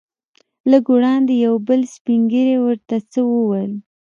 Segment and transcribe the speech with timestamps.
[0.71, 3.73] لږ وړاندې یو بل سپین ږیری ورته څه وویل.